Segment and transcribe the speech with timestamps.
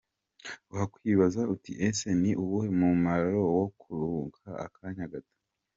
[0.75, 5.35] Wakwibaza uti ese ni uwuhe mumaro wo kuruhuka akanya gato?.